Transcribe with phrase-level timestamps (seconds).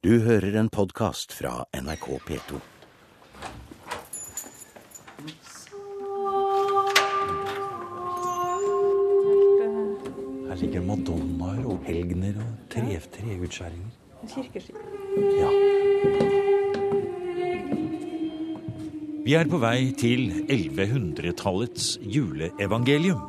[0.00, 2.58] Du hører en podkast fra NRK P2.
[10.46, 13.92] Her ligger madonnaer og helgener og tre, treutskjæringer.
[14.32, 14.80] Kirkeskip.
[15.36, 15.52] Ja.
[19.28, 23.20] Vi er på vei til 1100-tallets juleevangelium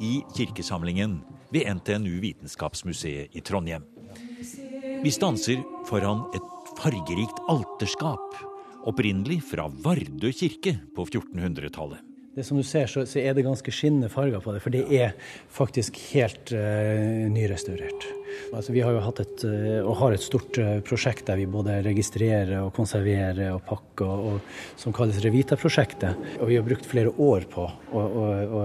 [0.00, 1.20] i kirkesamlingen
[1.52, 3.84] ved NTNU Vitenskapsmuseet i Trondheim.
[5.04, 5.60] Vi stanser
[5.94, 6.46] foran et
[6.80, 8.34] fargerikt alterskap,
[8.88, 12.00] opprinnelig fra Vardø kirke på 1400-tallet.
[12.34, 14.82] Det som du ser, så, så er det ganske skinnende farger på det, for det
[14.90, 15.12] er
[15.54, 18.08] faktisk helt uh, nyrestaurert.
[18.54, 21.48] Altså, vi har jo hatt et, uh, og har et stort uh, prosjekt der vi
[21.50, 26.38] både registrerer og konserverer og pakker, og, og, som kalles Revita-prosjektet.
[26.38, 28.24] Og vi har brukt flere år på å, å,
[28.60, 28.64] å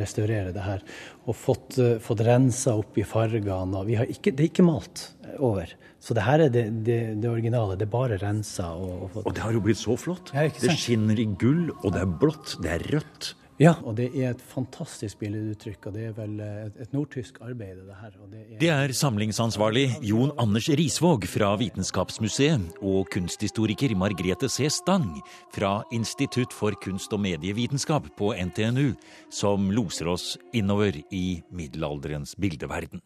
[0.00, 0.84] restaurere det her.
[1.28, 3.82] Og fått, fått rensa opp i fargene.
[3.82, 5.70] Og vi har ikke, det er ikke malt over.
[6.02, 7.76] Så det her er det, det, det originale.
[7.78, 8.72] Det er bare rensa.
[8.74, 10.32] Og, og, og det har jo blitt så flott.
[10.34, 13.34] Ja, det skinner i gull, og det er blått, det er rødt.
[13.62, 17.84] Ja, og det er et fantastisk billeduttrykk, og det er vel et, et nordtysk arbeid,
[17.86, 18.16] det her.
[18.32, 18.56] Det er...
[18.58, 24.66] det er samlingsansvarlig Jon Anders Risvåg fra Vitenskapsmuseet og kunsthistoriker Margrethe C.
[24.72, 25.20] Stang
[25.54, 28.96] fra Institutt for kunst- og medievitenskap på NTNU
[29.30, 32.98] som loser oss innover i middelalderens bildeverden.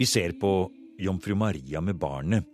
[0.00, 2.48] Vi ser på Jomfru Maria med barnet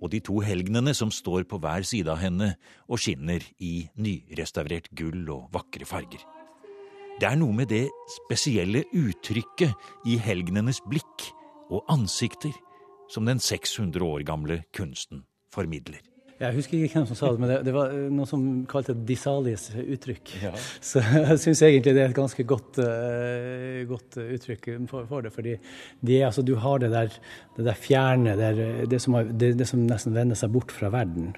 [0.00, 2.54] og de to helgenene som står på hver side av henne
[2.88, 6.24] og skinner i nyrestaurert gull og vakre farger.
[7.20, 11.28] Det er noe med det spesielle uttrykket i helgenenes blikk
[11.70, 12.54] og ansikter
[13.12, 15.22] som den 600 år gamle kunsten
[15.54, 16.02] formidler.
[16.34, 19.68] Jeg husker ikke hvem som sa det, men det, det var noe som kalte Disalis
[19.78, 20.32] uttrykk.
[20.42, 20.50] Ja.
[20.88, 25.30] Så jeg syns egentlig det er et ganske godt, uh, godt uttrykk for, for, det.
[25.34, 25.54] fordi
[26.02, 27.14] de, altså, du har det der,
[27.54, 30.90] det der fjerne, det, det, som har, det, det, som nesten vender seg bort fra
[30.94, 31.30] verden.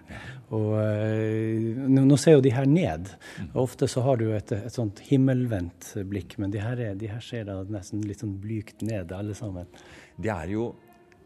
[0.56, 3.12] Og uh, nå, nå, ser jo de her ned.
[3.50, 7.12] og Ofte så har du et, et sånt himmelvendt blikk, men de her, er, de
[7.12, 9.68] her ser da nesten litt sånn blygt ned, alle sammen.
[10.16, 10.70] Det er jo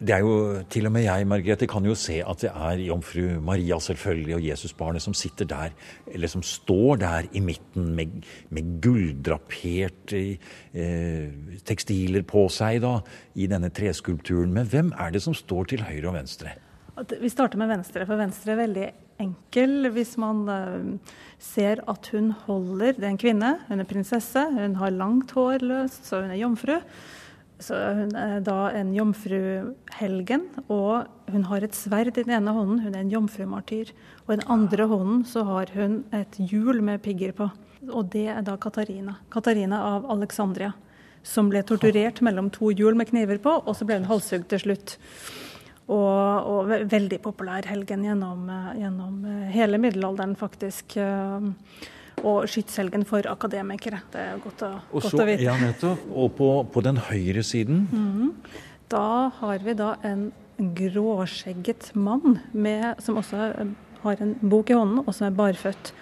[0.01, 3.41] det er jo, Til og med jeg Margrethe, kan jo se at det er jomfru
[3.45, 5.75] Maria selvfølgelig og Jesusbarnet som sitter der,
[6.09, 10.23] eller som står der i midten med, med gulldraperte
[10.73, 11.29] eh,
[11.69, 12.97] tekstiler på seg da,
[13.37, 14.55] i denne treskulpturen.
[14.57, 16.57] Men hvem er det som står til høyre og venstre?
[17.21, 18.89] Vi starter med venstre, for venstre er veldig
[19.21, 19.89] enkel.
[19.95, 24.77] Hvis man uh, ser at hun holder Det er en kvinne, hun er prinsesse, hun
[24.81, 26.81] har langt hår løst, så hun er jomfru.
[27.61, 32.81] Så hun er da en jomfruhelgen, og hun har et sverd i den ene hånden.
[32.87, 33.93] Hun er en jomfrumartyr.
[34.25, 37.51] Og i den andre hånden så har hun et hjul med pigger på.
[37.91, 39.19] Og det er da Katarina.
[39.33, 40.73] Katarina av Alexandria.
[41.23, 44.65] Som ble torturert mellom to hjul med kniver på, og så ble hun halshugd til
[44.65, 44.97] slutt.
[45.91, 48.47] Og, og, veldig populær helgen gjennom,
[48.79, 50.97] gjennom hele middelalderen, faktisk
[52.21, 54.03] og skytshelgen for akademikere.
[54.13, 55.47] Det er godt å, og godt å vite.
[55.47, 56.05] Ja, nettopp.
[56.11, 57.87] Og på, på den høyre siden?
[57.91, 58.33] Mm.
[58.91, 63.53] Da har vi da en gråskjegget mann med, som også
[64.03, 65.95] har en bok i hånden, og som er barføtt.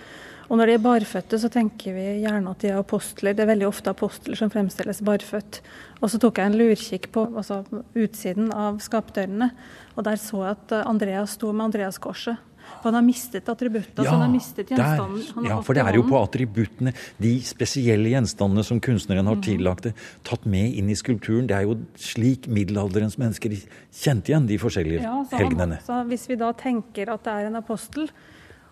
[0.49, 3.35] Og når de er barføtte, så tenker vi gjerne at de er apostler.
[3.37, 5.61] Det er veldig ofte apostler som fremstilles barføtt.
[6.01, 7.61] Og så tok jeg en lurkikk på altså,
[7.93, 9.51] utsiden av skapdørene,
[9.95, 12.48] og der så jeg at Andreas sto med Andreaskorset.
[12.83, 14.05] For han har mistet attributter.
[14.05, 15.49] Ja, han har mistet gjenstanden.
[15.49, 19.43] ja, for det er jo på attributtene, de spesielle gjenstandene som kunstneren har Mm.
[19.43, 21.47] tillagt det, tatt med inn i skulpturen.
[21.47, 23.51] Det er jo slik middelalderens mennesker
[23.93, 25.81] kjente igjen de forskjellige Ja, så, helgenene.
[25.81, 28.09] han, så hvis vi da tenker at det er en apostel,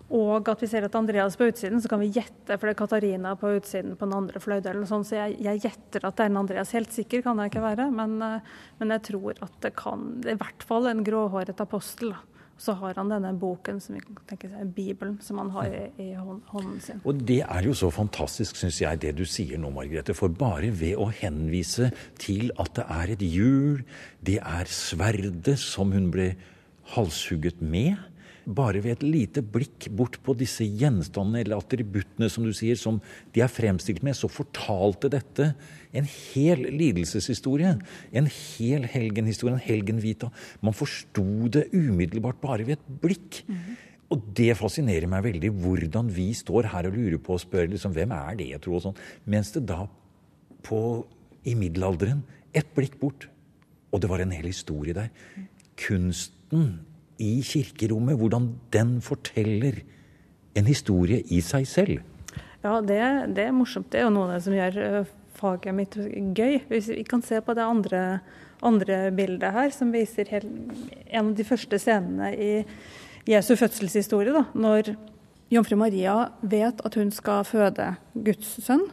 [0.09, 2.85] og at vi ser at Andreas på utsiden, så kan vi gjette, for det er
[2.87, 4.85] Katarina på utsiden på den andre fløydelen.
[4.87, 6.71] Sånn, så jeg, jeg, gjetter at det er en Andreas.
[6.71, 8.39] Helt sikker kan jeg ikke være, men, eh,
[8.79, 12.11] men jeg tror at det kan i hvert fall en gråhåret apostel.
[12.15, 12.17] da.
[12.57, 15.83] Så har han denne boken, som vi kan tenke seg, Bibelen, som han har i,
[16.01, 17.01] i hånden sin.
[17.05, 20.15] Og det er jo så fantastisk, syns jeg, det du sier nå, Margrethe.
[20.17, 21.91] For bare ved å henvise
[22.21, 23.83] til at det er et hjul,
[24.25, 26.31] det er sverdet som hun ble
[26.95, 27.97] halshugget med,
[28.47, 33.01] bare ved et lite blikk bort på disse gjenstandene eller attributtene som du sier, som
[33.35, 35.49] de er fremstilt med, så fortalte dette
[35.97, 37.73] en hel lidelseshistorie.
[38.15, 40.31] En hel helgenhistorie, en helgenvita.
[40.63, 43.43] Man forsto det umiddelbart bare ved et blikk.
[44.13, 47.95] Og det fascinerer meg veldig hvordan vi står her og lurer på og spør liksom,
[47.95, 49.01] hvem er det, jeg tror, og sånn.
[49.27, 49.81] Mens det da
[50.63, 50.79] på,
[51.43, 52.23] i middelalderen
[52.55, 53.27] et blikk bort,
[53.91, 55.11] og det var en hel historie der.
[55.79, 56.79] Kunsten
[57.23, 59.81] i kirkerommet, hvordan den forteller
[60.57, 62.01] en historie i seg selv.
[62.63, 62.99] Ja, det,
[63.37, 63.89] det er morsomt.
[63.91, 65.97] Det er jo noe av det som gjør eh, faget mitt
[66.37, 66.59] gøy.
[66.69, 68.03] Hvis vi kan se på det andre,
[68.65, 70.49] andre bildet her, som viser helt,
[71.07, 72.51] en av de første scenene i
[73.27, 74.33] Jesu fødselshistorie.
[74.33, 74.95] Da, når
[75.53, 78.87] jomfru Maria vet at hun skal føde Guds sønn.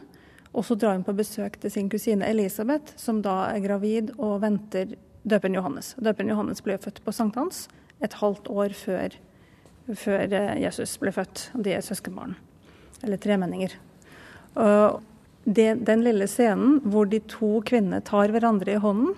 [0.55, 4.37] Og så drar hun på besøk til sin kusine Elisabeth, som da er gravid og
[4.45, 4.93] venter
[5.27, 5.89] døperen Johannes.
[5.99, 7.65] Døperen Johannes ble født på sankthans
[8.05, 9.17] et halvt år før,
[9.93, 11.49] før Jesus ble født.
[11.57, 12.37] Og De er søskenbarn,
[13.03, 13.75] eller tremenninger.
[14.55, 15.01] Og
[15.45, 19.13] det, den lille scenen hvor de to kvinnene tar hverandre i hånden,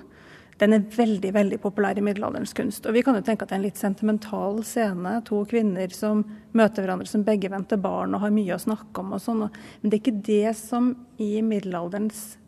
[0.58, 2.88] den er veldig veldig populær i middelalderens kunst.
[2.90, 5.20] Og vi kan jo tenke at det er en litt sentimental scene.
[5.30, 6.24] To kvinner som
[6.58, 9.44] møter hverandre som begge venter barn og har mye å snakke om og sånn.
[9.46, 12.40] Men det er ikke det som i middelalderens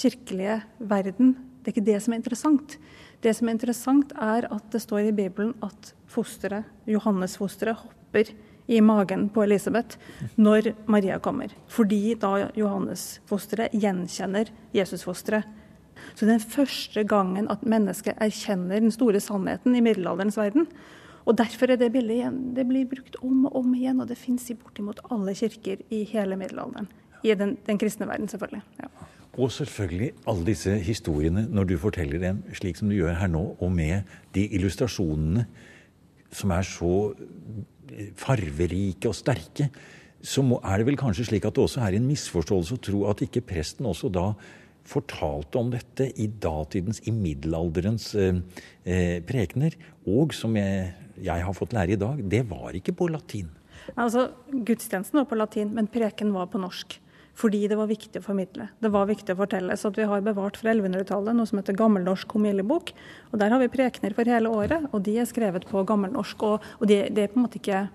[0.00, 2.76] kirkelige verden Det er ikke det som er interessant.
[3.20, 8.30] Det som er interessant, er at det står i Bibelen at fosteret, Johannes-fosteret hopper
[8.70, 9.98] i magen på Elisabeth
[10.40, 11.52] når Maria kommer.
[11.68, 15.44] Fordi da Johannes-fosteret gjenkjenner Jesus-fosteret.
[16.14, 20.68] Så den første gangen at mennesket erkjenner den store sannheten i middelalderens verden.
[21.28, 24.18] Og Derfor er det bildet igjen, det blir brukt om og om igjen, og det
[24.18, 26.88] fins i bortimot alle kirker i hele middelalderen.
[27.22, 28.62] I den, den kristne verden, selvfølgelig.
[28.80, 28.88] Ja.
[29.38, 33.44] Og selvfølgelig alle disse historiene, når du forteller dem slik som du gjør her nå,
[33.60, 35.46] og med de illustrasjonene
[36.34, 36.94] som er så
[38.18, 39.68] farverike og sterke,
[40.20, 43.04] så må, er det vel kanskje slik at det også er en misforståelse å tro
[43.10, 44.32] at ikke presten også da
[44.90, 48.40] fortalte om dette i datidens, i middelalderens eh,
[48.84, 49.76] eh, prekener.
[50.10, 50.90] Og som jeg,
[51.20, 53.50] jeg, har fått lære i dag, det var ikke på latin.
[53.94, 56.98] Altså, Gudstjenesten var på latin, men preken var på norsk.
[57.38, 58.68] Fordi det var viktig å formidle.
[58.82, 59.76] Det var viktig å fortelle.
[59.78, 62.92] Så vi har bevart fra 1100-tallet noe som heter Gammelnorsk homiliebok.
[63.30, 66.44] Og der har vi prekener for hele året, og de er skrevet på gammelnorsk.
[66.46, 67.86] Og, og det, de er på en måte ikke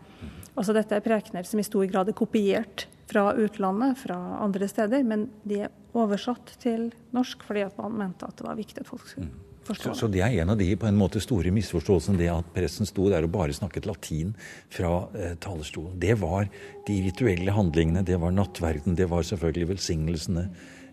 [0.56, 5.04] Altså dette er prekener som i stor grad er kopiert fra utlandet, fra andre steder,
[5.04, 8.88] men de er oversatt til norsk fordi at man mente at det var viktig at
[8.88, 9.45] folk skulle mm.
[9.66, 12.86] Så, så det er en av de på en måte store misforståelsene, det at presten
[12.86, 14.36] sto der og bare snakket latin
[14.70, 15.96] fra eh, talerstolen.
[16.02, 16.46] Det var
[16.86, 20.46] de rituelle handlingene, det var nattverden, det var selvfølgelig velsignelsene.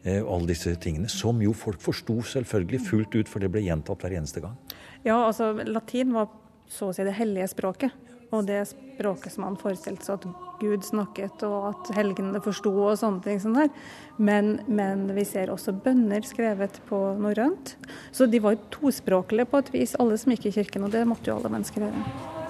[0.03, 4.01] Eh, alle disse tingene, Som jo folk forsto selvfølgelig fullt ut, for det ble gjentatt
[4.03, 4.57] hver eneste gang.
[5.05, 6.33] Ja, altså latin var
[6.71, 7.93] så å si det hellige språket
[8.32, 12.94] og det språket som han forestilte seg at Gud snakket, og at helgenene forsto og
[13.00, 13.40] sånne ting.
[13.43, 13.58] sånn.
[14.17, 17.76] Men, men, vi ser også bønner skrevet på norrønt.
[18.14, 21.32] Så de var tospråklige på et vis, alle som gikk i kirken, og det måtte
[21.32, 22.40] jo alle mennesker gjøre.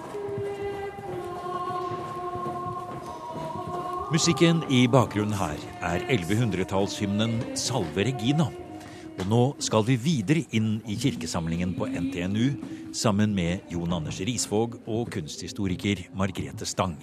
[4.12, 8.62] Musikken i bakgrunnen her er 1100-tallshymnen 'Salve Regina'.
[9.20, 14.79] Og nå skal vi videre inn i kirkesamlingen på NTNU sammen med Jon Anders Risvåg
[14.87, 16.97] og kunsthistoriker Margrethe Stang.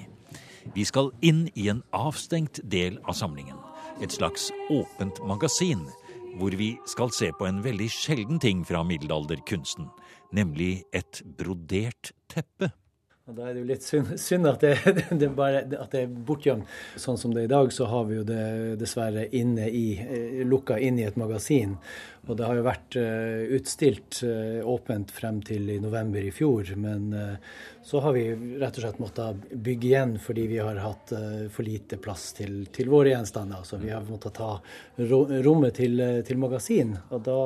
[0.73, 3.57] Vi skal inn i en avstengt del av samlingen.
[4.01, 5.85] Et slags åpent magasin,
[6.39, 9.89] hvor vi skal se på en veldig sjelden ting fra middelalderkunsten,
[10.35, 12.71] nemlig et brodert teppe.
[13.29, 16.13] Og Da er det jo litt synd, synd at, det, det bare, at, det, er
[16.29, 16.69] bortgjemt.
[16.97, 18.45] Sånn som det er i dag, så har vi jo det
[18.81, 21.75] dessverre inne i, eh, lukka inn i et magasin.
[22.25, 26.73] Og det har jo vært uh, utstilt uh, åpent frem til i november i fjor.
[26.77, 27.13] Men
[27.85, 28.25] så har vi
[28.59, 31.13] rett og slett måttet bygge igjen fordi vi har hatt
[31.53, 33.63] for lite plass til, til, våre gjenstander.
[33.65, 34.51] Så vi har måttet ta
[34.99, 36.93] rommet til, til magasin.
[37.09, 37.39] Og da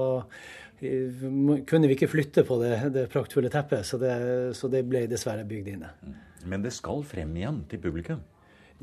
[1.69, 4.13] kunne vi ikke flytte på det, det praktfulle teppet, så det,
[4.57, 5.91] så det, ble dessverre bygd inne.
[6.03, 6.15] Mm.
[6.51, 8.23] Men det skal frem igjen til publikum?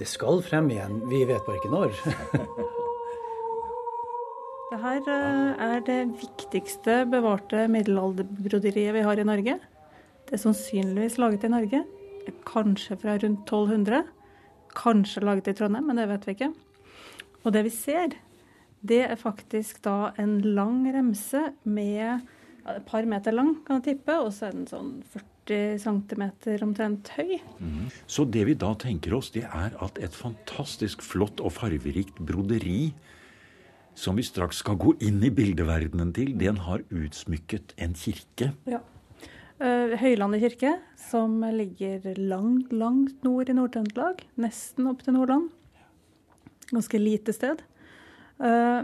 [0.00, 1.90] Det skal frem igjen, vi vet bare ikke når.
[4.70, 9.58] det her eh, er det viktigste bevarte middelalderbroderiet vi har i Norge.
[10.24, 11.84] Det er sannsynligvis laget i Norge.
[12.46, 14.04] Kanskje fra rundt 1200.
[14.78, 16.52] Kanskje laget i Trondheim, men det vet vi ikke.
[17.44, 18.14] Og det vi ser,
[18.80, 22.22] det er faktisk da en lang remse med
[22.70, 26.24] et par meter lang, kan jeg tippe, og så er den sånn 40 cm
[26.64, 27.38] omtrent høy.
[27.58, 27.88] Mm.
[28.06, 32.92] Så det vi da tenker oss, det er at et fantastisk flott og farverikt broderi
[33.98, 38.52] som vi straks skal gå inn i bildeverdenen til, den har utsmykket en kirke.
[38.70, 38.80] Ja.
[39.60, 40.76] Uh, Høylandet kirke,
[41.10, 44.22] som ligger langt, langt nord i Nord-Trøndelag.
[44.40, 45.50] Nesten opp til Nordland.
[46.70, 47.60] Ganske lite sted.
[48.40, 48.82] Eh,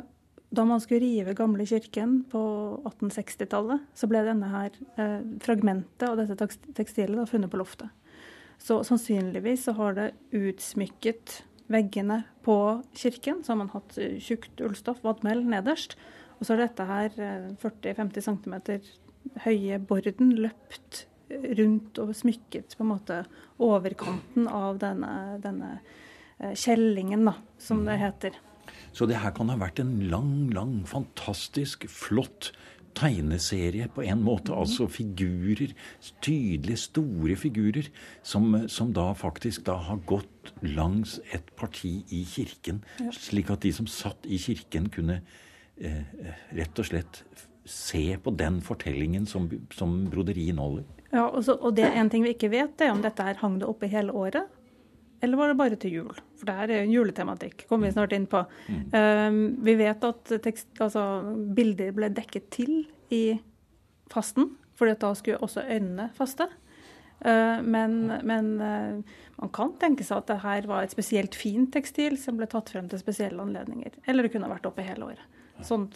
[0.48, 2.40] da man skulle rive gamle kirken på
[2.84, 7.90] 1860-tallet, så ble denne her eh, fragmentet av dette tekstilet da, funnet på loftet.
[8.62, 11.40] Så sannsynligvis så har det utsmykket
[11.72, 12.56] veggene på
[12.96, 13.42] kirken.
[13.44, 15.96] Så har man hatt eh, tjukt ullstoff, vadmel, nederst.
[16.38, 17.12] Og så har dette her
[17.62, 18.56] 40-50 cm
[19.46, 21.06] høye borden løpt
[21.58, 23.22] rundt og smykket på en måte
[23.64, 25.78] overkanten av denne, denne
[26.52, 28.36] kjellingen, da, som det heter.
[28.96, 32.52] Så det her kan ha vært en lang, lang, fantastisk flott
[32.96, 34.52] tegneserie på en måte.
[34.52, 34.58] Mhm.
[34.62, 35.74] Altså figurer,
[36.24, 37.90] tydelige, store figurer,
[38.22, 42.82] som, som da faktisk da har gått langs et parti i kirken.
[43.12, 45.20] Slik at de som satt i kirken, kunne
[45.76, 46.02] eh,
[46.56, 47.22] rett og slett
[47.66, 50.86] se på den fortellingen som, som broderiet inneholder.
[51.12, 53.24] Ja, og, så, og det er en ting vi ikke vet, det er om dette
[53.26, 54.46] her hang det oppe hele året.
[55.26, 56.18] Eller var det bare til jul?
[56.38, 57.64] For det her er jo en juletematikk.
[57.66, 58.44] kommer vi snart inn på.
[58.94, 61.02] Um, vi vet at tekst, altså,
[61.56, 62.76] bilder ble dekket til
[63.10, 63.24] i
[64.12, 66.46] fasten, for da skulle også øynene faste.
[67.24, 71.72] Uh, men, men uh, man kan tenke seg at det her var et spesielt fint
[71.74, 73.98] tekstil som ble tatt frem til spesielle anledninger.
[74.06, 75.42] Eller det kunne vært oppe hele året.
[75.66, 75.88] Sånn,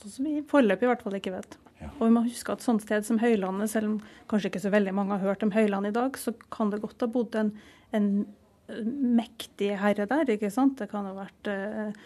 [0.00, 1.58] sånn som vi foreløpig i hvert fall ikke vet.
[1.82, 1.90] Ja.
[1.98, 3.96] Og vi må huske at sånn sted som Høylandet, selv om
[4.30, 7.02] kanskje ikke så veldig mange har hørt om Høyland i dag, så kan det godt
[7.02, 7.50] ha bodd en,
[7.96, 8.08] en
[8.86, 10.34] mektig herre der.
[10.34, 10.78] ikke sant?
[10.80, 12.02] Det kan ha vært uh,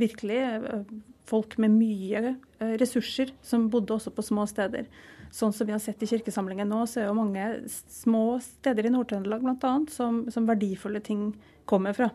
[0.00, 0.82] virkelig uh,
[1.30, 2.34] folk med mye
[2.80, 4.88] ressurser som bodde også på små steder.
[5.30, 8.90] Sånn som vi har sett i kirkesamlingen nå, så er jo mange små steder i
[8.90, 9.74] Nord-Trøndelag bl.a.
[9.94, 11.28] Som, som verdifulle ting
[11.70, 12.08] kommer fra.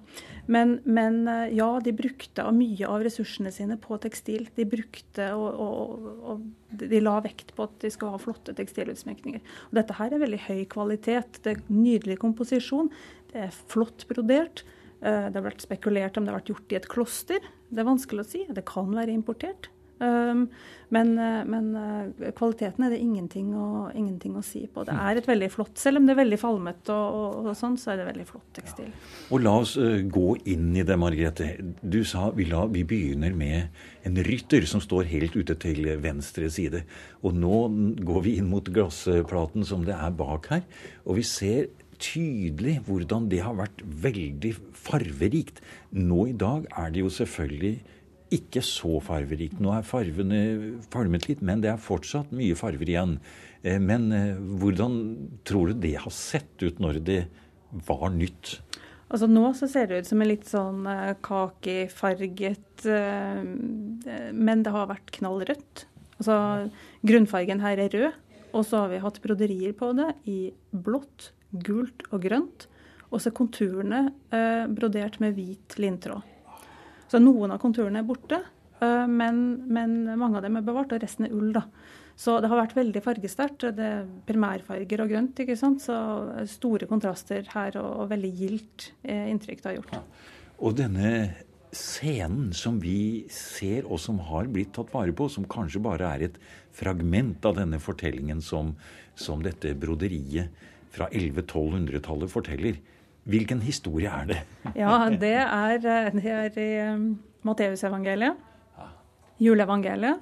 [0.52, 1.22] Men, men,
[1.56, 4.50] ja, de brukte mye av ressursene sine på tekstil.
[4.58, 9.44] De brukte og, og, og de la vekt på at de skal ha flotte tekstilutsmykninger.
[9.76, 11.40] Dette her er veldig høy kvalitet.
[11.46, 12.92] Det er nydelig komposisjon.
[13.36, 14.64] Det er flott brodert.
[15.04, 17.48] Det har vært spekulert om det har vært gjort i et kloster.
[17.68, 18.46] Det er vanskelig å si.
[18.48, 19.68] Det kan være importert.
[19.96, 20.50] Um,
[20.92, 21.14] men,
[21.48, 21.68] men,
[22.36, 24.84] kvaliteten er det ingenting å, ingenting å, si på.
[24.88, 27.78] Det er et veldig flott, Selv om det er veldig falmet, og, og, og sånn,
[27.80, 28.92] så er det veldig flott tekstil.
[29.34, 31.50] Og la oss gå inn i det, Margrethe.
[31.82, 36.52] Du sa vi, la, vi begynner med en rytter som står helt ute til venstre
[36.54, 36.84] side.
[37.26, 37.64] Og nå
[38.06, 40.68] går vi inn mot glassplaten som det er bak her.
[41.08, 41.72] Og vi ser
[42.02, 45.62] tydelig hvordan det har vært veldig farverikt.
[45.96, 47.76] Nå i dag er det jo selvfølgelig
[48.36, 49.62] ikke så farverikt.
[49.64, 50.40] Nå er farvene
[50.92, 53.20] falmet litt, men det er fortsatt mye farver igjen.
[53.64, 54.10] Men
[54.60, 54.98] hvordan
[55.48, 57.22] tror du det har sett ut når det
[57.88, 58.60] var nytt?
[59.06, 60.86] Altså Nå så ser det ut som en litt sånn
[61.26, 62.86] kakefarget
[64.34, 65.86] Men det har vært knallrødt.
[66.18, 66.36] Altså
[67.06, 68.20] Grunnfargen her er rød,
[68.56, 70.40] og så har vi hatt broderier på det i
[70.72, 72.68] blått, gult og grønt.
[73.12, 74.00] Og så er konturene
[74.76, 76.34] brodert med hvit lintråd.
[77.08, 78.42] Så noen av konturene er borte,
[78.82, 79.38] men,
[79.72, 81.54] men, mange av dem er bevart, og resten er ull.
[81.56, 81.64] da.
[82.18, 83.68] Så det har vært veldig fargesterkt.
[83.78, 85.84] Det er primærfarger og grønt, ikke sant.
[85.86, 85.96] Så
[86.50, 89.96] store kontraster her, og, og veldig gildt inntrykk det har gjort.
[89.96, 90.32] Ja.
[90.66, 91.12] Og denne
[91.76, 96.30] scenen som vi ser, og som har blitt tatt vare på, som kanskje bare er
[96.30, 96.40] et
[96.76, 98.74] fragment av denne fortellingen som,
[99.20, 102.82] som dette broderiet fra 1100-1200-tallet forteller,
[103.26, 104.42] Hvilken historie er det?
[104.78, 105.80] ja, det er,
[106.14, 107.08] det er i um,
[107.42, 108.38] Matteusevangeliet.
[109.42, 110.22] Juleevangeliet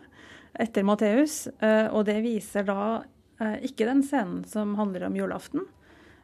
[0.59, 1.47] etter Matteus.
[1.59, 5.65] Uh, og det viser da uh, ikke den scenen som handler om julaften,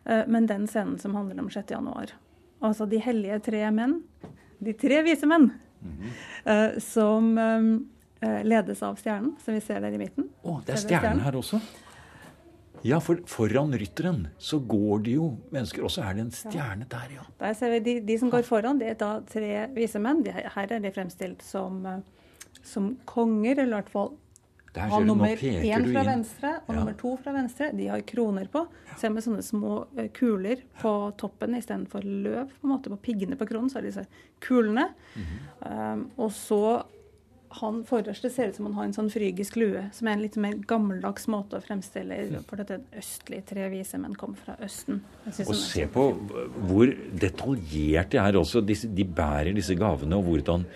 [0.08, 1.76] uh, men den scenen som handler om 6.
[1.76, 2.16] januar.
[2.64, 4.00] Altså de hellige tre menn,
[4.64, 6.80] de tre vise menn, mm -hmm.
[6.80, 7.90] som um,
[8.44, 10.30] ledes av stjernen, som vi ser der i midten.
[10.44, 11.60] Å, oh, det er stjernen her også?
[12.88, 16.88] Ja, for foran rytteren så går det jo mennesker, og så er det en stjerne
[16.88, 16.92] ja.
[16.94, 17.28] der, ja.
[17.42, 20.24] Der ser vi de, de, som går foran, det er da tre vise menn.
[20.26, 21.82] De, her er de fremstilt som,
[22.64, 24.14] som konger, eller i hvert fall
[24.78, 26.78] har nummer én fra venstre og ja.
[26.78, 27.72] nummer to fra venstre.
[27.76, 28.66] De har kroner på.
[29.00, 29.82] Ser med sånne små
[30.16, 32.54] kuler på toppen istedenfor løv.
[32.54, 34.06] på en måte På piggene på kronen så er disse
[34.40, 34.90] kulene.
[35.16, 35.94] Mm -hmm.
[35.94, 36.84] um, og så
[37.50, 40.36] han forreste ser ut som han har en sånn frygisk lue, som er en litt
[40.42, 43.42] mer gammeldags måte å fremstille For dette er østlig.
[43.50, 45.02] Tre men kom fra Østen.
[45.26, 46.06] Og se på
[46.70, 48.62] hvor detaljert det er også.
[48.62, 50.68] De, de bærer disse gavene, og hvordan,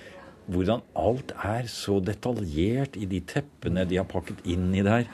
[0.47, 5.05] hvordan, alt er så detaljert i de teppene de har pakket inn i der.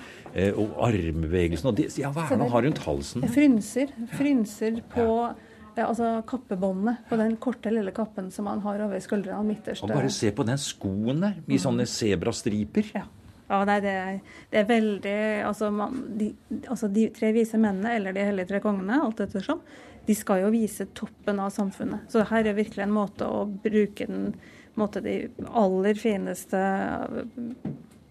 [0.55, 1.73] Og armbevegelsen.
[1.73, 3.29] Og de, ja, hva er det han har rundt halsen?
[3.35, 3.95] Frynser.
[4.15, 5.29] Frynser på ja
[5.77, 9.43] altså kappebåndet på den korte, lille kappen som han har over skuldrene.
[9.47, 9.85] midterste.
[9.85, 12.91] Og bare se på den skoen der, med sånne sebrastriper.
[12.95, 13.03] Ja.
[13.49, 14.21] ja nei, det, er,
[14.51, 15.17] det er veldig
[15.49, 19.61] altså, man, de, altså, de, tre vise mennene, eller de hellige tre kongene, alt ettersom,
[20.05, 22.07] de skal jo vise toppen av samfunnet.
[22.09, 24.33] Så her er virkelig en måte å bruke den
[24.79, 25.27] måte, de
[25.59, 26.57] aller fineste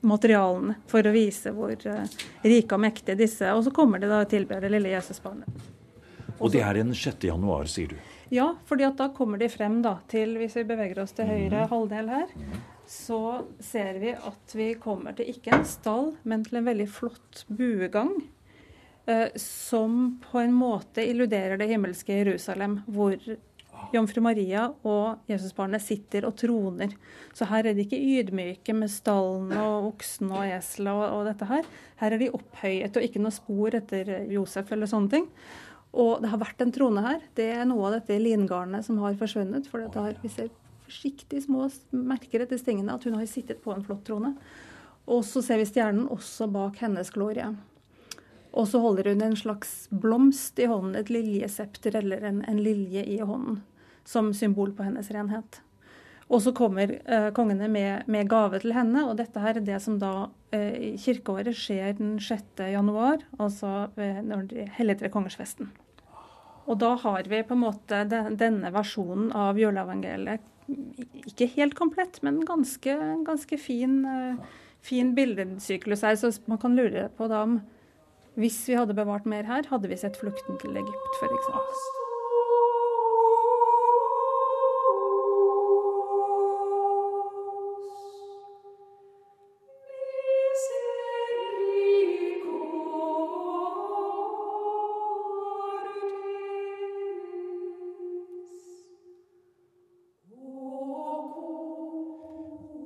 [0.00, 2.04] materialene for å vise hvor uh,
[2.44, 5.48] rike og mektige disse Og så kommer de da og tilber det lille Jesusbarnet.
[6.38, 7.24] Og det er den 6.
[7.28, 7.98] januar, sier du?
[8.32, 11.64] Ja, fordi at da kommer de frem da, til Hvis vi beveger oss til høyre
[11.64, 11.70] mm.
[11.72, 12.56] halvdel her, mm.
[12.86, 13.20] så
[13.64, 18.16] ser vi at vi kommer til ikke en stall, men til en veldig flott buegang.
[19.08, 23.16] Eh, som på en måte illuderer det himmelske Jerusalem, hvor
[23.94, 26.92] Jomfru Maria og Jesusbarnet sitter og troner.
[27.36, 31.48] Så her er de ikke ydmyke med stallen og oksen og eselet og, og, dette
[31.48, 31.70] her.
[32.02, 35.30] Her er de opphøyet og ikke noe spor etter Josef eller sånne ting.
[35.92, 37.20] Og det har vært en trone her.
[37.36, 39.68] Det er noe av dette lingarnet som har forsvunnet.
[39.70, 40.50] For det har, vi ser
[40.88, 44.34] forsiktig små merker etter stingene at hun har sittet på en flott trone.
[45.08, 47.48] Og så ser vi stjernen også bak hennes glorie.
[48.52, 53.04] Og så holder hun en slags blomst i hånden, et liljesepter eller en, en lilje
[53.04, 53.62] i hånden,
[54.08, 55.60] som symbol på hennes renhet.
[56.28, 59.78] Og så kommer eh, kongene med, med, gave til henne, og dette her er det
[59.80, 62.66] som da eh, kirkeåret skjer den 6.
[62.68, 65.72] januar, altså eh, når de hellige kongers kongersfesten.
[66.68, 72.20] Og da har vi på en måte den, denne versjonen av juleevangeliet ikke helt komplett,
[72.22, 72.94] men ganske,
[73.24, 74.36] ganske fin, eh,
[74.84, 76.16] fin bildesyklus her.
[76.16, 77.60] Så man kan lure på da om
[78.38, 81.97] hvis vi hadde bevart mer her, hadde vi sett flukten til Egypt f.eks.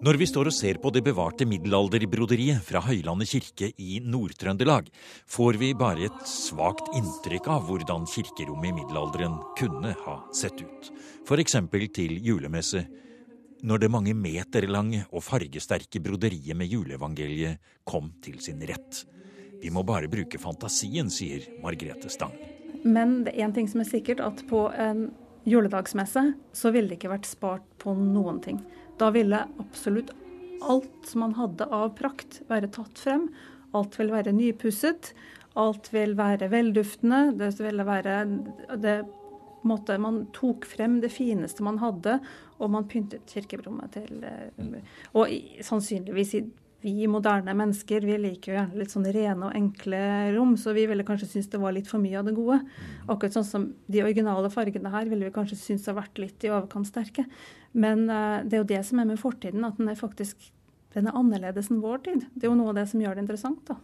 [0.03, 4.89] Når vi står og ser på det bevarte middelalderbroderiet fra Høylandet kirke i Nord-Trøndelag,
[5.31, 10.91] får vi bare et svakt inntrykk av hvordan kirkerommet i middelalderen kunne ha sett ut.
[11.23, 11.55] F.eks.
[11.95, 12.83] til julemesse,
[13.63, 19.05] når det mange meter lange og fargesterke broderiet med juleevangeliet kom til sin rett.
[19.63, 22.35] Vi må bare bruke fantasien, sier Margrethe Stang.
[22.83, 25.13] Men det er én ting som er sikkert, at på en
[25.47, 28.63] juledagsmesse så ville det ikke vært spart på noen ting.
[29.01, 30.13] Da ville absolutt
[30.63, 33.27] alt som man hadde av prakt, være tatt frem.
[33.77, 35.13] Alt vil være nypusset.
[35.59, 37.33] Alt vil være velduftende.
[37.37, 38.21] Det ville være
[38.81, 38.97] det,
[39.69, 42.19] måte, Man tok frem det fineste man hadde,
[42.59, 44.81] og man pyntet kirkerommet til eh,
[45.19, 45.33] Og
[45.65, 46.37] sannsynligvis
[46.83, 50.01] vi moderne mennesker vi liker jo gjerne litt sånn rene og enkle
[50.37, 52.59] rom, så vi ville kanskje synes det var litt for mye av det gode.
[53.07, 56.51] Akkurat sånn som de originale fargene her ville vi kanskje synes har vært litt i
[56.51, 57.27] overkant sterke.
[57.73, 60.51] Men uh, det er jo det som er med fortiden, at den er faktisk
[60.93, 62.27] den er annerledes enn vår tid.
[62.35, 63.63] Det er jo noe av det som gjør det interessant.
[63.71, 63.79] da.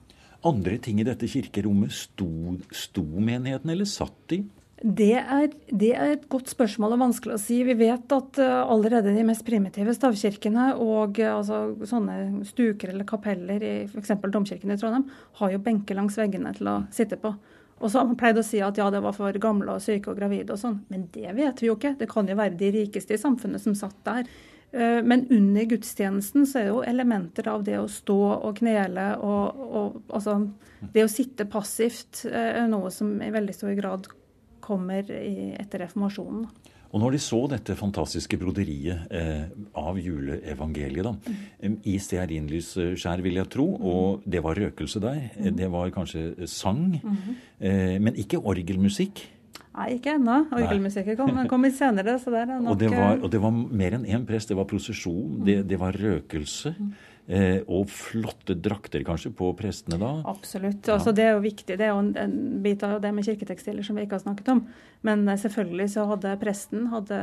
[0.49, 2.29] Andre ting i dette kirkerommet, sto,
[2.71, 4.43] sto menigheten eller satt de?
[4.79, 7.57] Det er, det er, et godt spørsmål og vanskelig å si.
[7.67, 13.09] Vi vet at uh, allerede de mest primitive stavkirkene og uh, altså, sånne stuker eller
[13.09, 14.13] kapeller i f.eks.
[14.31, 15.09] domkirken i Trondheim
[15.41, 17.33] har jo benker langs veggene til å sitte på.
[17.79, 20.13] Og så har man pleid å si at ja, det var for gamle og syke
[20.13, 20.79] og gravide og sånn.
[20.93, 21.97] Men det vet vi jo ikke.
[21.99, 24.31] Det kan jo være de rikeste i samfunnet som satt der.
[24.71, 29.09] Uh, men under gudstjenesten så er det jo elementer av det å stå og knele
[29.27, 30.39] og, og altså
[30.95, 34.07] det å sitte passivt er noe som i veldig stor grad
[34.69, 36.45] kommer etter reformasjonen.
[36.89, 41.75] Og når de så dette fantastiske broderiet eh, av juleevangeliet da, mm.
[41.91, 45.51] i stearinlysskjær, vil jeg tro, og det var røkelse der, mm.
[45.59, 47.19] det var kanskje sang, mm.
[47.61, 49.21] eh, men ikke orgelmusikk.
[49.79, 50.41] Nei, ikke ennå.
[50.59, 52.17] Orgelmusikken kom, kom litt senere.
[52.19, 52.73] så der er nok...
[52.75, 54.51] Og det var, og det var mer enn én prest.
[54.51, 56.75] Det var prosesjon, det, det var røkelse.
[56.75, 56.91] Mm.
[57.29, 60.15] Eh, og flotte drakter kanskje på prestene da?
[60.31, 60.87] Absolutt.
[60.89, 60.95] Ja.
[60.95, 61.77] Altså, det er jo viktig.
[61.77, 64.49] Det er jo en, en, bit av det med kirketekstiler som vi ikke har snakket
[64.55, 64.63] om.
[65.05, 67.21] Men eh, selvfølgelig så hadde presten hadde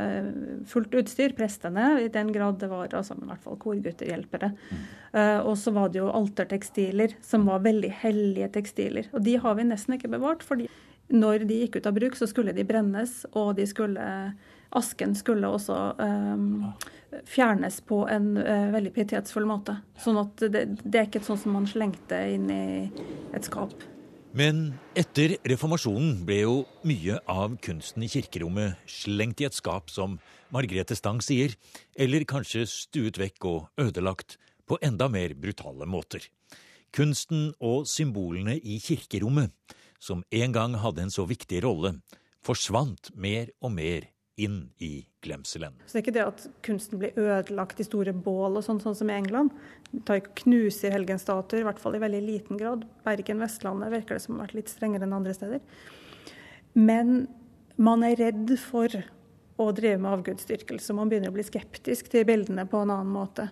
[0.70, 1.34] fullt utstyr.
[1.36, 4.54] Prestene, i den grad det var altså, i hvert fall korgutterhjelpere.
[4.54, 4.86] Mm.
[5.16, 9.10] Uh, og så var det jo altertekstiler, som var veldig hellige tekstiler.
[9.16, 10.46] Og de har vi nesten ikke bevart.
[10.46, 10.68] fordi
[11.12, 14.06] når de gikk ut av bruk, så skulle de brennes, og de skulle
[14.76, 16.64] Asken skulle også um,
[17.30, 19.76] fjernes på en uh, veldig pietetsfull måte.
[20.02, 22.64] Sånn at det, det er ikke sånn som man slengte inn i
[23.32, 23.72] et skap.
[24.36, 30.18] Men etter reformasjonen ble jo mye av kunsten i kirkerommet slengt i et skap, som
[30.52, 31.54] Margrethe Stang sier,
[31.96, 34.36] eller kanskje stuet vekk og ødelagt
[34.68, 36.26] på enda mer brutale måter.
[36.92, 39.54] Kunsten og symbolene i kirkerommet,
[39.98, 41.96] som en gang hadde en så viktig rolle,
[42.44, 45.78] forsvant mer og mer inn i glemselen.
[45.86, 48.96] Så det er ikke det at kunsten blir ødelagt i store bål og sånn, sånn
[48.98, 49.54] som i England.
[49.90, 52.84] De knuser helgenstatuer, i hvert fall i veldig liten grad.
[53.06, 55.64] Bergen, Vestlandet virker det som har vært litt strengere enn andre steder.
[56.76, 57.24] Men
[57.80, 58.92] man er redd for
[59.56, 60.94] å drive med avgudsdyrkelse.
[60.96, 63.48] Man begynner å bli skeptisk til bildene på en annen måte.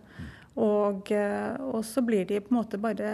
[0.60, 3.08] Og, eh, og så blir de på en måte bare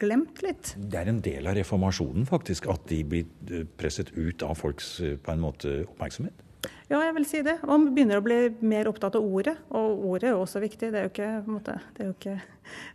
[0.00, 0.74] glemt litt.
[0.76, 4.98] Det er en del av reformasjonen faktisk, at de blir eh, presset ut av folks
[5.04, 6.44] eh, på en måte oppmerksomhet?
[6.88, 7.58] Ja, jeg vil si det.
[7.66, 9.54] Og man begynner å bli mer opptatt av ordet.
[9.76, 10.88] Og ordet er jo også viktig.
[10.90, 12.36] Det er jo ikke, måte, det er jo ikke,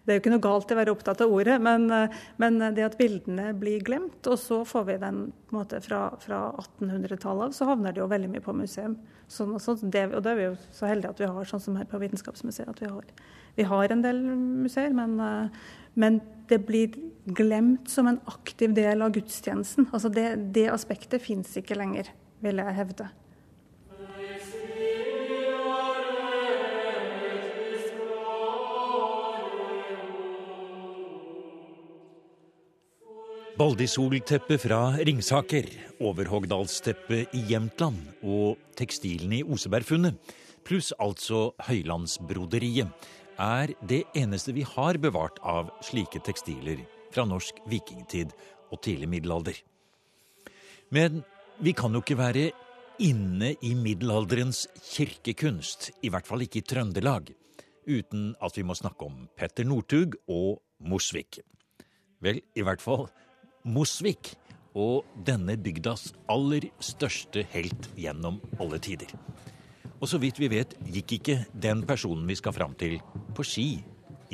[0.04, 1.86] det er jo ikke noe galt i å være opptatt av ordet, men,
[2.42, 5.22] men, det at bildene blir glemt, og så får vi den
[5.54, 6.42] måte, fra, fra
[6.82, 8.98] 1800-tallet av, så havner det jo veldig mye på museum.
[9.32, 11.78] Sånn, så det, og det er vi jo så heldige at vi har, sånn som
[11.80, 13.08] her på Vitenskapsmuseet, at vi har,
[13.56, 14.22] vi har en del
[14.64, 14.94] museer.
[14.94, 15.18] Men,
[15.94, 16.92] men, det blir
[17.26, 19.88] glemt som en aktiv del av gudstjenesten.
[19.96, 22.12] Altså det, det aspektet fins ikke lenger,
[22.44, 23.08] vil jeg hevde.
[33.54, 35.68] Baldisolteppet fra Ringsaker,
[36.02, 40.18] Overhogdalsteppet i Jämtland og tekstilene i Osebergfunnet,
[40.66, 42.90] pluss altså Høylandsbroderiet,
[43.40, 48.34] er det eneste vi har bevart av slike tekstiler fra norsk vikingtid
[48.72, 49.56] og tidlig middelalder.
[50.94, 51.24] Men
[51.64, 52.50] vi kan jo ikke være
[53.04, 57.32] inne i middelalderens kirkekunst, i hvert fall ikke i Trøndelag,
[57.90, 61.42] uten at vi må snakke om Petter Northug og Mosvik.
[62.24, 63.08] Vel, i hvert fall
[63.64, 64.36] Mosvik
[64.74, 69.12] og denne bygdas aller største helt gjennom alle tider.
[70.04, 72.98] Og så vidt vi vet, gikk ikke den personen vi skal fram til,
[73.32, 73.68] på ski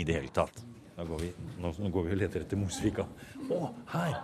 [0.01, 0.63] i det hele tatt.
[0.97, 1.27] Da går vi,
[1.61, 3.05] nå, nå går vi og leter etter Mosvika.
[3.53, 3.59] Å,
[3.91, 4.15] her!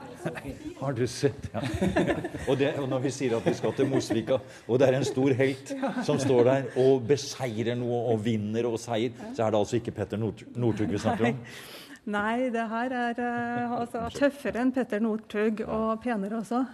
[0.79, 1.45] Har du sett?
[1.53, 1.61] Ja.
[2.49, 5.05] Og, det, og, når vi sier at vi skal til Mosvika, og det er en
[5.07, 5.71] stor helt
[6.05, 9.93] som står der og beseirer noe og vinner og seier, så er det altså ikke
[9.95, 11.39] Petter Northug vi snakker om?
[12.17, 16.65] Nei, det her er uh, altså, tøffere enn Petter Northug, og penere også,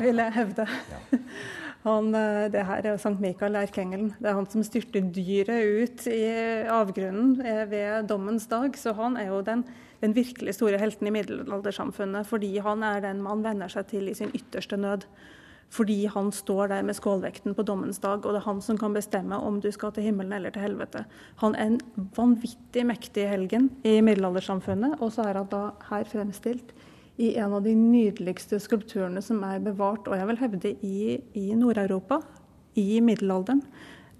[0.00, 0.66] vil jeg hevde.
[1.86, 4.12] Han, uh, det her er Sankt Mikael erkengelen.
[4.20, 6.22] Det er han som styrter dyret ut i
[6.68, 8.76] avgrunnen eh, ved dommens dag.
[8.76, 9.64] Så han er jo den,
[10.04, 14.16] den virkelig store helten i middelaldersamfunnet, fordi han er den man venner seg til i
[14.18, 15.08] sin ytterste nød.
[15.70, 18.92] Fordi han står der med skålvekten på dommens dag, og det er han som kan
[18.92, 21.04] bestemme om du skal til himmelen eller til helvete.
[21.40, 26.74] Han er en vanvittig mektig helgen i middelaldersamfunnet, og så er han da her fremstilt
[27.20, 31.46] i en av de nydeligste skulpturene som er bevart, og jeg vil hevde i, i
[31.58, 32.20] Nord-Europa,
[32.80, 33.62] i middelalderen.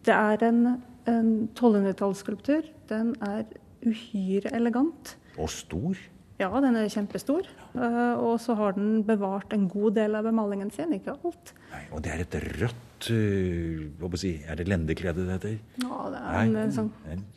[0.05, 0.61] Det er en,
[1.09, 2.69] en 1200-tallsskulptur.
[2.91, 3.47] Den er
[3.87, 5.15] uhyre elegant.
[5.41, 6.01] Og stor?
[6.41, 7.49] Ja, den er kjempestor.
[7.75, 11.55] Uh, og så har den bevart en god del av bemalingen sin, ikke alt.
[11.73, 15.57] Nei, og det er et rødt hva si, Er det lendeklede det heter?
[15.81, 16.91] Ja, det er en, en sånn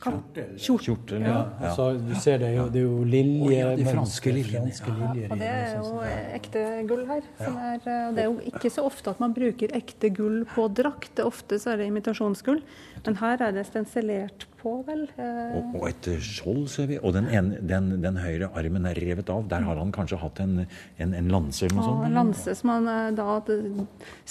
[0.04, 0.54] kjortel.
[0.60, 1.34] kjortel ja.
[1.34, 1.70] ja.
[1.70, 4.74] Altså, du ser det jo, det er jo lilje, oh, ja, de franske liljene.
[4.74, 5.30] Ja.
[5.30, 5.92] Og det er jo
[6.38, 7.28] ekte gull her.
[7.40, 11.24] Er, det er jo ikke så ofte at man bruker ekte gull på drakt.
[11.24, 12.64] Ofte så er det imitasjonsgull.
[13.06, 15.04] Men her er det stensilert på, vel.
[15.18, 15.58] Eh.
[15.60, 17.00] Og, og, et skjold, ser vi.
[17.02, 19.46] Og den, ene, den, den, høyre armen er revet av.
[19.52, 22.02] Der har han kanskje hatt en, en, en lanse eller noe sånt?
[22.02, 23.38] Ja, en lanse som han eh, da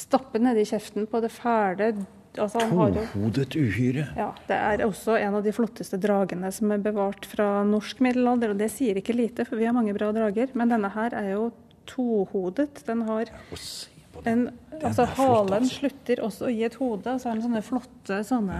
[0.02, 1.92] stapper nedi kjeften på det fæle
[2.40, 4.06] Altså, Tohodet uhyre.
[4.16, 8.54] Ja, Det er også en av de flotteste dragene som er bevart fra norsk middelalder.
[8.54, 10.48] Og det sier ikke lite, for vi har mange bra drager.
[10.56, 11.50] Men denne her er jo
[11.84, 12.80] tohodet.
[12.86, 13.28] Den har
[14.24, 14.48] en,
[14.80, 15.76] altså Halen altså.
[15.80, 18.58] slutter også å gi et hode, og så har den sånne flotte sånne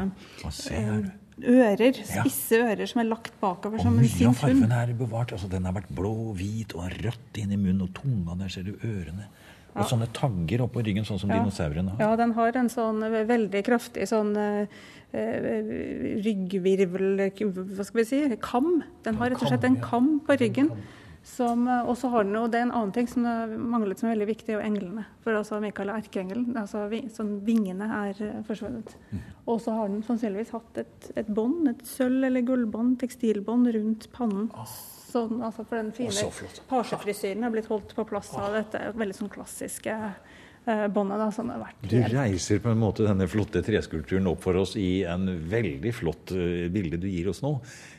[1.48, 2.68] ører, spisse ja.
[2.70, 4.38] ører som er lagt bakover og som en sin hund.
[4.40, 5.35] Fargen er bevart.
[5.37, 7.85] Altså, den har vært blå, hvit og rødt inn i munnen.
[7.87, 9.28] Og tunga, der ser du ørene.
[9.72, 9.88] Og ja.
[9.88, 11.40] sånne tagger oppå ryggen, sånn som ja.
[11.40, 12.02] dinosaurene har.
[12.05, 14.83] Ja, den har en sånn veldig kraftig sånn uh,
[16.26, 18.20] ryggvirvel Hva skal vi si?
[18.44, 18.83] Kam.
[19.07, 20.68] Den har rett og slett en kam på ryggen.
[20.72, 23.22] Eh, og så har den jo, Det er en annen ting som
[23.70, 25.04] manglet som er veldig viktig, og englene.
[25.22, 26.56] For altså Mikael er erkeengelen.
[26.58, 28.96] Altså, sånn, vingene er eh, forsvunnet.
[29.12, 29.20] Mm.
[29.46, 34.08] Og så har den sannsynligvis hatt et, et bånd, et sølv- eller gullbånd, tekstilbånd, rundt
[34.12, 34.48] pannen.
[34.58, 34.74] Oh.
[35.12, 36.30] Sånn, altså for den fine
[36.70, 41.20] pasjefrisyren har blitt holdt på plass av dette veldig sånn klassiske eh, båndet.
[41.20, 44.72] Da, som har vært du reiser på en måte denne flotte treskulpturen opp for oss
[44.80, 46.32] i en veldig flott
[46.72, 47.58] bilde du gir oss nå.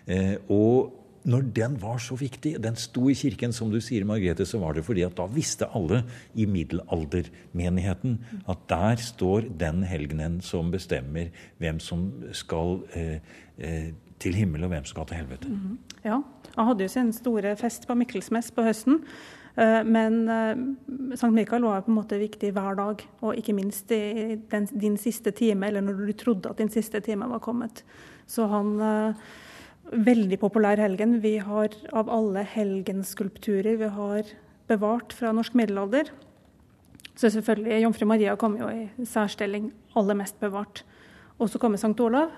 [0.09, 4.45] Eh, og når den var så viktig, den sto i kirken, som du sier, Margrethe,
[4.45, 6.03] så var det fordi at da visste alle
[6.35, 8.17] i middelaldermenigheten
[8.51, 11.31] at der står den helgenen som bestemmer
[11.63, 13.19] hvem som skal eh,
[13.57, 15.49] eh, til himmel, og hvem som skal til helvete.
[15.49, 15.77] Mm -hmm.
[16.03, 16.21] Ja.
[16.55, 18.99] Han hadde jo sin store fest på Mikkelsmess på høsten.
[19.55, 20.57] Eh, men eh,
[21.15, 24.97] Sankt Mikael var på en måte viktig hver dag, og ikke minst i den, din
[24.97, 27.83] siste time, eller når du trodde at din siste time var kommet.
[28.27, 29.13] Så han eh,
[29.91, 31.19] veldig populær helgen.
[31.21, 34.29] Vi har av alle helgenskulpturer vi har
[34.71, 36.09] bevart fra norsk middelalder.
[37.15, 40.83] Så selvfølgelig, Jomfru Maria kommer jo i særstilling, aller mest bevart.
[41.37, 42.31] Og så kommer Sankt Olav.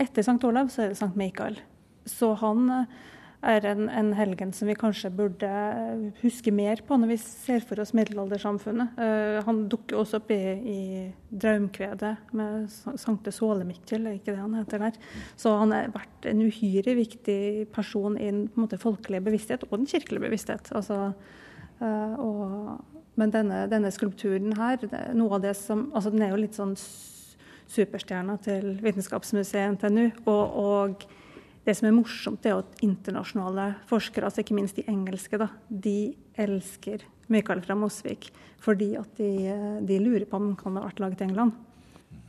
[0.00, 1.58] Etter Sankt Olav så er det Sankt Mikael.
[2.06, 2.96] Så han eh,
[3.46, 5.48] er en, en, helgen som vi kanskje burde
[6.20, 8.98] huske mer på når vi ser for oss middelaldersamfunnet.
[8.98, 10.80] Uh, han dukker også opp i, i
[11.30, 12.68] Draumkvedet med
[13.00, 15.00] Sankte Sålemikkel, er ikke det han heter der.
[15.38, 17.40] Så han har vært en uhyre viktig
[17.74, 20.72] person i den måte, folkelige bevissthet og den kirkelige bevissthet.
[20.76, 21.10] Altså,
[21.82, 24.82] uh, og, men denne, denne, skulpturen her,
[25.16, 26.74] noe av det som, altså den er jo litt sånn
[27.66, 30.10] superstjerna til Vitenskapsmuseet NTNU.
[30.30, 31.06] og, og
[31.66, 36.14] det som er morsomt, er at internasjonale forskere, altså ikke minst de engelske, da, de
[36.38, 37.02] elsker
[37.32, 38.30] Michael fra Mosvik
[38.62, 39.30] fordi at de,
[39.86, 41.54] de, lurer på om han kan ha vært laget i England.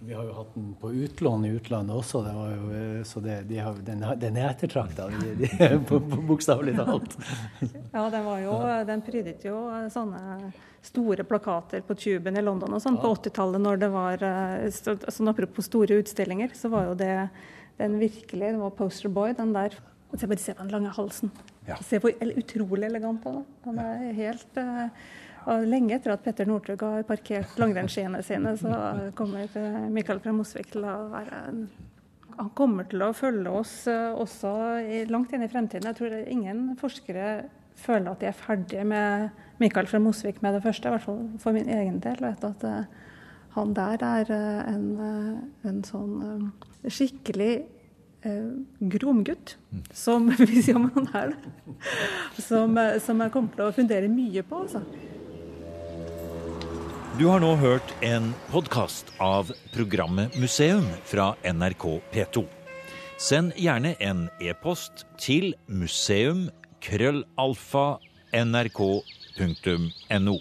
[0.06, 3.58] Vi har jo hatt den på utlån i utlandet også, det jo, så det, de
[3.64, 5.08] har, den, den, er ettertrakta,
[6.30, 7.18] bokstavelig talt.
[7.64, 8.56] ja, den, var jo,
[8.90, 9.58] den prydet jo
[9.94, 10.52] sånne
[10.86, 14.26] store plakater på Tuben i London og sånn på 80-tallet, når det var
[14.72, 17.16] sånn Apropos store utstillinger, så var jo det
[17.78, 19.78] den virkelig Det var Poster Boy, den der.
[20.16, 21.32] Se bare se på den lange halsen.
[21.68, 21.78] Ja.
[21.84, 23.50] Se hvor utrolig elegant han er.
[23.66, 24.88] Han er helt uh,
[25.48, 28.72] og Lenge etter at Petter Northug har parkert langrennsskiene sine, så
[29.16, 29.48] kommer
[29.94, 31.62] Mikael fra Mosvik til å være en
[32.38, 34.52] han kommer til å følge oss uh, også
[35.10, 35.88] langt inn i fremtiden.
[35.90, 40.62] Jeg tror ingen forskere føler at de er ferdige med Mikael fra Mosvik med det
[40.62, 42.22] første, i hvert fall for min egen del.
[42.22, 42.66] Vet at
[43.56, 44.32] han der er
[44.70, 44.86] en,
[45.66, 46.52] en, sånn
[46.94, 47.52] skikkelig
[48.26, 48.50] eh,
[48.94, 49.58] gromgutt,
[49.94, 51.54] som hvis om han er det,
[52.44, 54.64] som, eh, som, jeg kommer til å fundere mye på.
[54.66, 54.84] altså.
[57.18, 62.44] Du har nå hørt en podkast av programmet Museum fra NRK P2.
[63.18, 66.46] Send gjerne en e-post til museum
[66.86, 67.88] krøllalfa
[68.38, 70.38] nrk.no.